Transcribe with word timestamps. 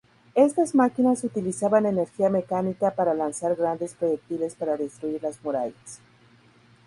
Estas 0.33 0.73
máquinas 0.73 1.23
utilizaban 1.23 1.85
energía 1.85 2.27
mecánica 2.31 2.89
para 2.95 3.13
lanzar 3.13 3.55
grandes 3.55 3.93
proyectiles 3.93 4.55
para 4.55 4.75
destruir 4.75 5.21
las 5.21 5.39
murallas. 5.43 5.99